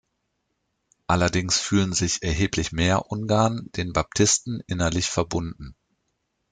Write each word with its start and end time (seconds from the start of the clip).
Allerdings 1.05 1.59
fühlen 1.59 1.93
sich 1.93 2.23
erheblich 2.23 2.71
mehr 2.71 3.11
Ungarn 3.11 3.69
den 3.75 3.93
Baptisten 3.93 4.63
innerlich 4.65 5.05
verbunden. 5.05 5.75